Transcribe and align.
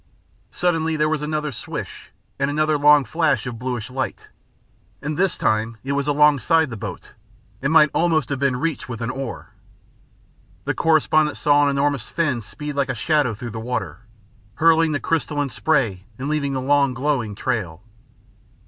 Suddenly 0.49 0.95
there 0.95 1.07
was 1.07 1.21
another 1.21 1.51
swish 1.51 2.09
and 2.39 2.49
another 2.49 2.75
long 2.75 3.05
flash 3.05 3.45
of 3.45 3.59
bluish 3.59 3.91
light, 3.91 4.29
and 4.99 5.15
this 5.15 5.37
time 5.37 5.77
it 5.83 5.91
was 5.91 6.07
alongside 6.07 6.71
the 6.71 6.75
boat, 6.75 7.11
and 7.61 7.71
might 7.71 7.91
almost 7.93 8.29
have 8.29 8.39
been 8.39 8.55
reached 8.55 8.89
with 8.89 8.99
an 9.01 9.11
oar. 9.11 9.51
The 10.65 10.73
correspondent 10.73 11.37
saw 11.37 11.65
an 11.65 11.69
enormous 11.69 12.09
fin 12.09 12.41
speed 12.41 12.73
like 12.75 12.89
a 12.89 12.95
shadow 12.95 13.35
through 13.35 13.51
the 13.51 13.59
water, 13.59 13.99
hurling 14.55 14.91
the 14.91 14.99
crystalline 14.99 15.49
spray 15.49 16.05
and 16.17 16.27
leaving 16.29 16.53
the 16.53 16.61
long 16.61 16.95
glowing 16.95 17.35
trail. 17.35 17.83